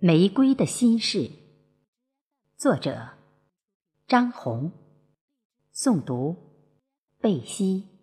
[0.00, 1.28] 玫瑰的心事，
[2.56, 3.08] 作者
[4.06, 4.70] 张红，
[5.74, 6.36] 诵读
[7.20, 7.97] 贝西。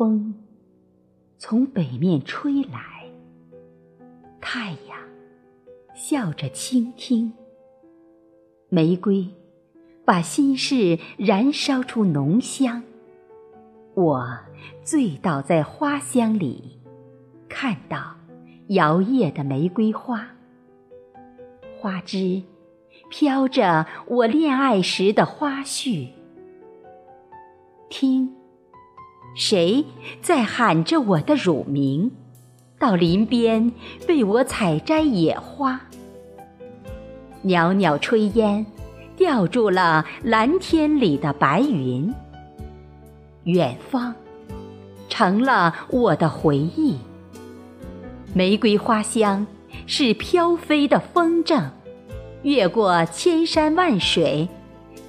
[0.00, 0.34] 风
[1.36, 3.04] 从北面吹来，
[4.40, 4.98] 太阳
[5.94, 7.30] 笑着倾听。
[8.70, 9.28] 玫瑰
[10.06, 12.82] 把心事燃烧出浓香，
[13.92, 14.26] 我
[14.82, 16.80] 醉倒在花香里，
[17.46, 18.16] 看到
[18.68, 20.28] 摇曳的玫瑰花，
[21.78, 22.42] 花枝
[23.10, 26.08] 飘着我恋爱时的花絮，
[27.90, 28.39] 听。
[29.34, 29.84] 谁
[30.20, 32.10] 在喊着我的乳名？
[32.78, 33.72] 到林边
[34.08, 35.80] 为我采摘野花。
[37.42, 38.64] 袅袅炊烟
[39.16, 42.12] 吊住了蓝天里的白云。
[43.44, 44.14] 远方
[45.08, 46.98] 成了我的回忆。
[48.34, 49.46] 玫瑰花香
[49.86, 51.64] 是飘飞的风筝，
[52.42, 54.48] 越过千山万水，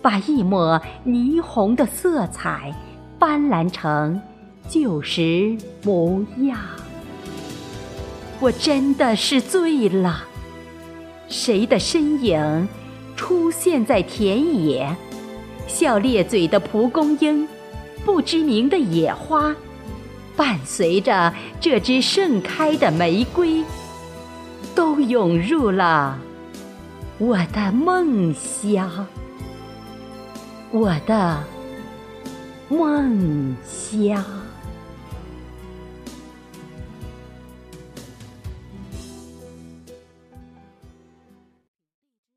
[0.01, 2.73] 把一抹霓虹的色彩。
[3.21, 4.19] 斑斓成
[4.67, 6.57] 旧时模样，
[8.39, 10.23] 我真的是醉了。
[11.27, 12.67] 谁的身影
[13.15, 14.95] 出现在田野？
[15.67, 17.47] 笑裂嘴的蒲公英，
[18.03, 19.55] 不知名的野花，
[20.35, 23.63] 伴随着这支盛开的玫瑰，
[24.73, 26.17] 都涌入了
[27.19, 29.05] 我的梦乡，
[30.71, 31.43] 我的。
[32.71, 34.40] 梦乡。